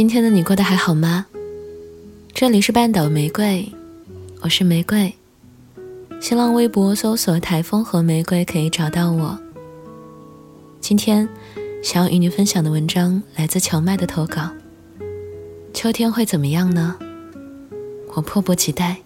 [0.00, 1.26] 今天的你过得还好吗？
[2.32, 3.70] 这里是半岛玫瑰，
[4.40, 5.12] 我是玫瑰。
[6.22, 9.38] 新浪微博搜索“台风和玫瑰”可以找到我。
[10.80, 11.28] 今天
[11.82, 14.48] 想要与你分享的文章来自荞麦的投稿。
[15.74, 16.96] 秋天会怎么样呢？
[18.14, 18.96] 我迫不及待。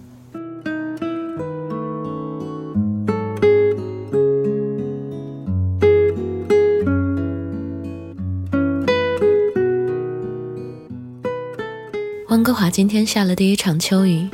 [12.54, 14.28] 华今天下了第一场秋雨。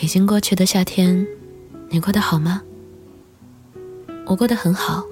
[0.00, 1.26] 已经过去的夏天，
[1.88, 2.62] 你过得好吗？
[4.24, 5.02] 我过得很好。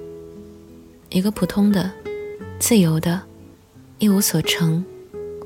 [1.09, 1.91] 一个普通的、
[2.59, 3.21] 自由的、
[3.99, 4.85] 一无所成、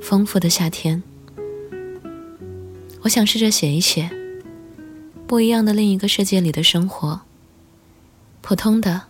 [0.00, 1.02] 丰富的夏天。
[3.02, 4.10] 我想试着写一写
[5.26, 7.22] 不一样的另一个世界里的生活。
[8.40, 9.02] 普通的，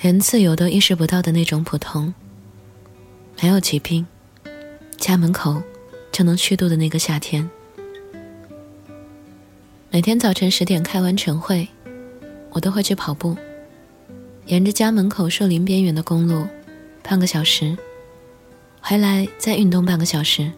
[0.00, 2.14] 连自由都意识不到的那种普通。
[3.42, 4.06] 没有疾病，
[4.96, 5.62] 家门口。
[6.14, 7.50] 就能虚度的那个夏天。
[9.90, 11.66] 每天早晨十点开完晨会，
[12.50, 13.36] 我都会去跑步，
[14.46, 16.46] 沿着家门口树林边缘的公路，
[17.02, 17.76] 半个小时，
[18.80, 20.52] 回来再运动半个小时。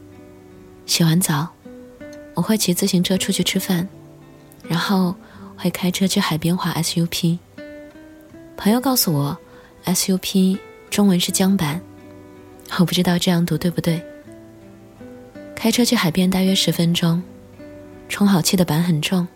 [0.85, 1.49] 洗完澡，
[2.35, 3.89] 我会骑自行车出去吃饭，
[4.69, 5.15] 然后
[5.57, 7.39] 会开车去海边滑 SUP。
[8.59, 9.39] 朋友告诉我
[9.87, 10.59] ，SUP
[10.91, 11.81] 中文是桨板，
[12.79, 14.05] 我不知道这样读对不对。
[15.67, 17.21] 开车去海边大约十分钟，
[18.09, 19.27] 充好气的板很重。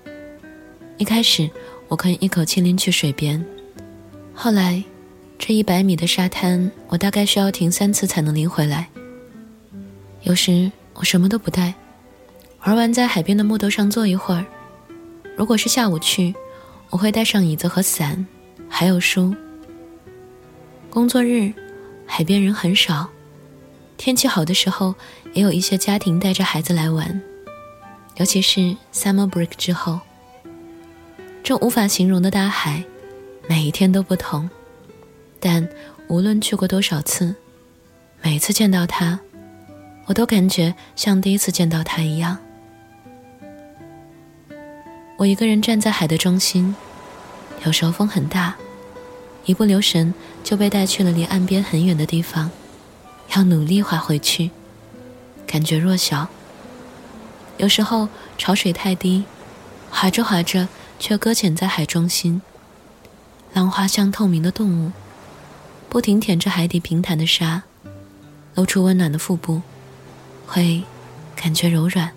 [0.96, 1.50] 一开始
[1.88, 3.44] 我可以一口气拎去水边，
[4.32, 4.80] 后来
[5.40, 8.86] 这一百米的沙滩我大概需要停三次才能拎回来。
[10.22, 11.74] 有时我什么都不带，
[12.64, 14.46] 玩完在海边的木头上坐一会儿。
[15.36, 16.32] 如果是下午去，
[16.90, 18.24] 我会带上椅子和伞，
[18.68, 19.34] 还有书。
[20.90, 21.52] 工作日，
[22.06, 23.10] 海边人很少。
[24.00, 24.94] 天气好的时候，
[25.34, 27.20] 也有一些家庭带着孩子来玩，
[28.16, 30.00] 尤其是 summer break 之后。
[31.42, 32.82] 这无法形容的大海，
[33.46, 34.48] 每一天都不同，
[35.38, 35.68] 但
[36.08, 37.34] 无论去过多少次，
[38.22, 39.20] 每次见到它，
[40.06, 42.38] 我都感觉像第一次见到它一样。
[45.18, 46.74] 我一个人站在海的中心，
[47.66, 48.56] 有时候风很大，
[49.44, 52.50] 一不留神就被带去了离岸边很远的地方。
[53.34, 54.50] 要努力划回去，
[55.46, 56.28] 感觉弱小。
[57.58, 59.24] 有时候潮水太低，
[59.90, 60.68] 划着划着
[60.98, 62.42] 却搁浅在海中心。
[63.52, 64.92] 浪花像透明的动物，
[65.88, 67.62] 不停舔着海底平坦的沙，
[68.54, 69.62] 露出温暖的腹部，
[70.46, 70.82] 会
[71.34, 72.12] 感觉柔软。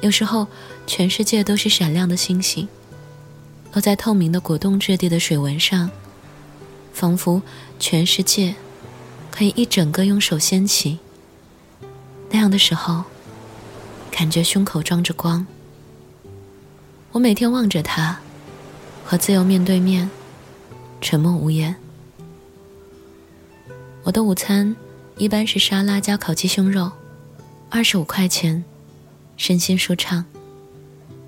[0.00, 0.46] 有时候
[0.86, 2.68] 全世界都是闪亮的星星，
[3.72, 5.90] 落在透明的果冻质地的水纹上，
[6.92, 7.42] 仿佛
[7.78, 8.54] 全世界。
[9.38, 10.98] 可以一整个用手掀起，
[12.28, 13.04] 那样的时候，
[14.10, 15.46] 感觉胸口装着光。
[17.12, 18.18] 我每天望着他，
[19.04, 20.10] 和自由面对面，
[21.00, 21.76] 沉默无言。
[24.02, 24.74] 我的午餐
[25.18, 26.90] 一般是沙拉加烤鸡胸肉，
[27.70, 28.64] 二十五块钱，
[29.36, 30.24] 身心舒畅。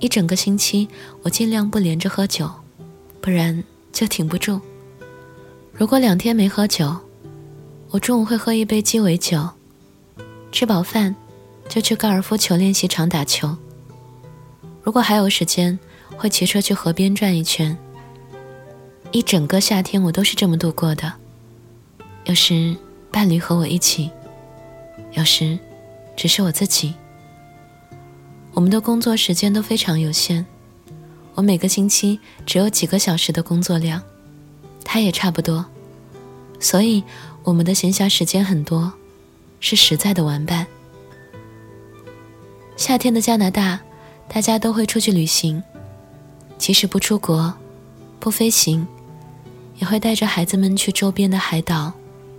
[0.00, 0.88] 一整个星期，
[1.22, 2.50] 我尽量不连着喝酒，
[3.20, 3.62] 不然
[3.93, 4.60] 就挺不住。
[5.72, 6.97] 如果两天没喝酒，
[7.93, 9.49] 我中午会喝一杯鸡尾酒，
[10.53, 11.17] 吃饱饭
[11.69, 13.56] 就去高尔夫球练习场打球。
[14.81, 15.77] 如果还有时间，
[16.17, 17.77] 会骑车去河边转一圈。
[19.11, 21.12] 一整个夏天我都是这么度过的。
[22.27, 22.77] 有时
[23.11, 24.09] 伴侣和我一起，
[25.15, 25.59] 有时
[26.17, 26.95] 只是我自己。
[28.53, 30.47] 我们的工作时间都非常有限，
[31.34, 34.00] 我每个星期只有几个小时的工作量，
[34.84, 35.67] 他也差不多，
[36.61, 37.03] 所以。
[37.43, 38.93] 我们的闲暇时间很多，
[39.61, 40.67] 是实在的玩伴。
[42.76, 43.81] 夏天的加拿大，
[44.29, 45.62] 大家都会出去旅行，
[46.59, 47.53] 即使不出国、
[48.19, 48.87] 不飞行，
[49.79, 51.93] 也会带着孩子们去周边的海岛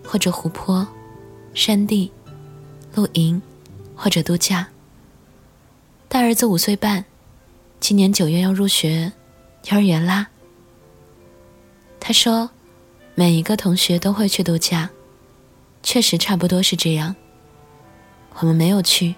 [0.05, 0.87] 或者湖泊、
[1.53, 2.11] 山地
[2.93, 3.41] 露营
[3.95, 4.67] 或者度假。
[6.07, 7.03] 大儿子五岁半，
[7.79, 9.11] 今年九月要入学
[9.69, 10.27] 幼儿园啦。
[11.99, 12.49] 他说。
[13.13, 14.89] 每一个同学都会去度假，
[15.83, 17.15] 确实差不多是这样。
[18.39, 19.15] 我们没有去，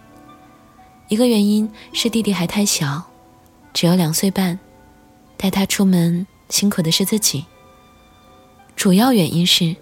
[1.07, 3.04] 一个原因是弟弟还太小，
[3.74, 4.60] 只有两岁半，
[5.38, 7.45] 带他出门辛苦的是自己。
[8.75, 9.75] 主要原因是，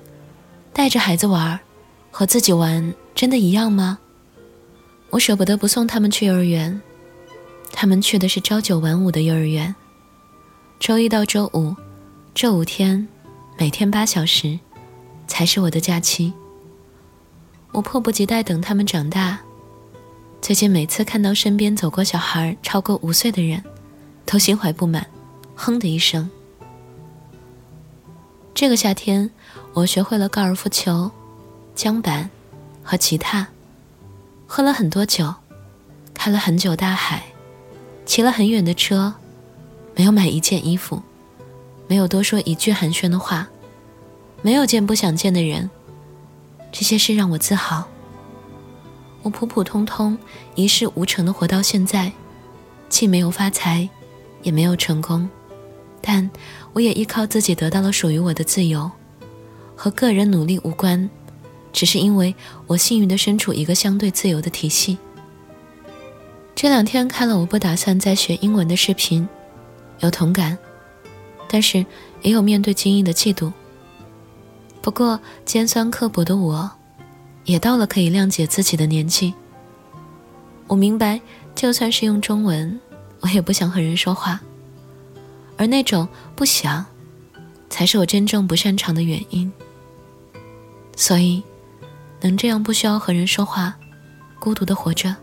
[0.74, 1.60] 带着孩子玩，
[2.12, 4.00] 和自己玩真的一样吗？
[5.10, 6.82] 我舍不得不送他们去幼儿园，
[7.72, 9.74] 他们去的是朝九晚五的幼儿园，
[10.80, 11.76] 周一到周五，
[12.34, 13.08] 这五天。
[13.58, 14.58] 每天八小时，
[15.28, 16.34] 才是我的假期。
[17.72, 19.40] 我迫不及待等他们长大。
[20.42, 23.64] 最近每次看到身边走过小孩超过五岁的人，
[24.26, 25.06] 都心怀不满，
[25.56, 26.30] 哼的一声。
[28.54, 29.30] 这个夏天，
[29.74, 31.10] 我学会了高尔夫球、
[31.76, 32.30] 桨板
[32.84, 33.48] 和吉他，
[34.46, 35.34] 喝了很多酒，
[36.14, 37.24] 看了很久大海，
[38.06, 39.14] 骑了很远的车，
[39.96, 41.02] 没有买一件衣服，
[41.88, 43.48] 没有多说一句寒暄的话，
[44.42, 45.70] 没有见不想见的人。
[46.72, 47.88] 这些事让我自豪。
[49.24, 50.18] 我普普通通、
[50.56, 52.12] 一事无成的活到现在，
[52.90, 53.88] 既没有发财，
[54.42, 55.30] 也没有成功，
[56.02, 56.28] 但
[56.74, 58.90] 我也依靠自己得到了属于我的自由，
[59.76, 61.08] 和个人努力无关，
[61.72, 62.34] 只是因为
[62.66, 64.98] 我幸运的身处一个相对自由的体系。
[66.56, 69.28] 这两天看了我不打算再学英文的视频，
[70.00, 70.58] 有同感，
[71.48, 71.86] 但是
[72.24, 73.52] 也有面对精英的嫉妒。
[74.82, 76.72] 不过尖酸刻薄的我。
[77.46, 79.34] 也到了可以谅解自己的年纪。
[80.68, 81.20] 我明白，
[81.56, 82.80] 就算是用中文，
[83.20, 84.40] 我也不想和人说话，
[85.58, 86.86] 而那种不想，
[87.68, 89.52] 才是我真正不擅长的原因。
[90.96, 91.44] 所以，
[92.22, 93.76] 能这样不需要和人说话，
[94.40, 95.16] 孤独的活着，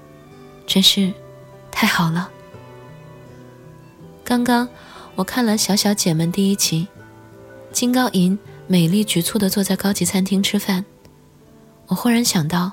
[0.66, 1.12] 真是
[1.70, 2.28] 太好了。
[4.24, 4.68] 刚刚
[5.14, 6.88] 我看了《小小姐们》第一集，
[7.72, 8.36] 金高银
[8.70, 10.84] 美丽局促的坐在高级餐厅吃饭。
[11.86, 12.72] 我忽然想到，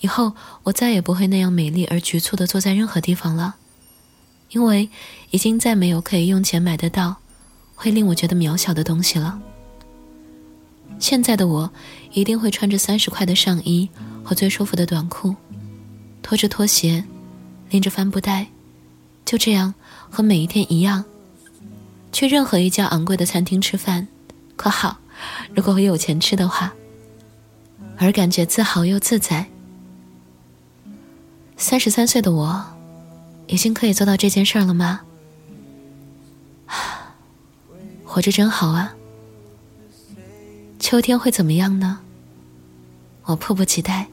[0.00, 3.56] 以后我再也不会那样美丽而局促的坐在任何地方了，
[4.50, 4.88] 因为
[5.30, 7.16] 已经再没有可以用钱买得到，
[7.74, 9.38] 会令我觉得渺小的东西了。
[10.98, 11.70] 现在的我
[12.12, 13.86] 一定会穿着三十块的上衣
[14.24, 15.36] 和最舒服的短裤，
[16.22, 17.04] 拖着拖鞋，
[17.68, 18.46] 拎着帆布袋，
[19.26, 19.74] 就这样
[20.08, 21.04] 和每一天一样，
[22.10, 24.08] 去任何一家昂贵的餐厅吃饭。
[24.56, 24.96] 可好，
[25.54, 26.72] 如果我有钱吃的话。
[27.98, 29.46] 而感觉自豪又自在。
[31.56, 32.62] 三十三岁的我，
[33.46, 35.00] 已经可以做到这件事了吗？
[38.04, 38.94] 活着真好啊！
[40.78, 42.00] 秋天会怎么样呢？
[43.24, 44.06] 我迫不及待。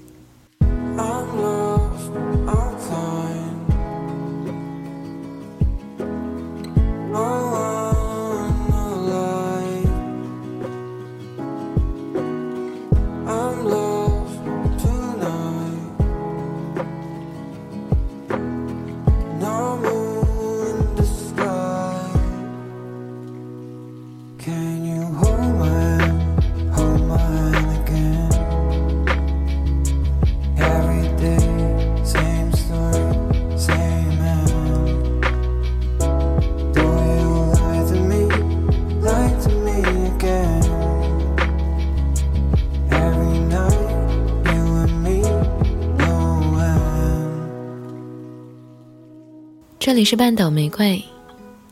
[49.85, 51.03] 这里是半岛玫瑰，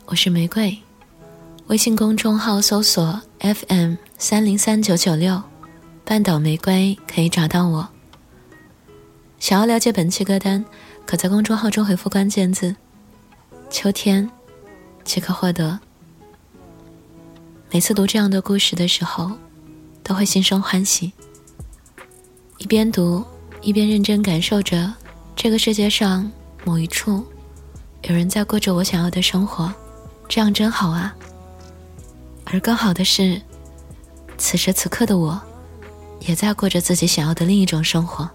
[0.04, 0.76] 我是玫瑰。
[1.68, 5.42] 微信公众号搜索 FM 三零三九九六，
[6.04, 7.88] 半岛玫瑰可以找到我。
[9.38, 10.62] 想要了解本期歌单，
[11.06, 12.76] 可在公众号中回复关键字
[13.72, 14.30] “秋天”，
[15.04, 15.80] 即可获得。
[17.70, 19.32] 每次读这样的故事的时候，
[20.02, 21.10] 都会心生欢喜。
[22.58, 23.24] 一边读，
[23.62, 24.92] 一边认真感受着
[25.34, 26.30] 这个世界上
[26.62, 27.24] 某一处。
[28.02, 29.72] 有人在过着我想要的生活，
[30.28, 31.14] 这样真好啊！
[32.44, 33.40] 而更好的是，
[34.36, 35.40] 此时此刻的我，
[36.20, 38.28] 也在过着自己想要的另一种生活。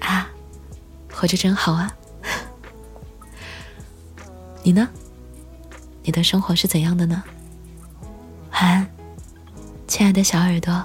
[0.00, 0.28] 啊，
[1.10, 1.90] 活着真好啊！
[4.62, 4.86] 你呢？
[6.02, 7.22] 你的生活是怎样的呢？
[8.52, 8.86] 晚安，
[9.86, 10.84] 亲爱的小耳朵。